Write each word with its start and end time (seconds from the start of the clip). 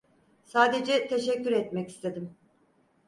Sadece 0.43 1.07
teşekkür 1.07 1.51
etmek 1.51 1.89
istedim. 1.89 2.37